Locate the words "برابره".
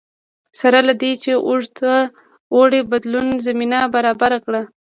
3.95-4.37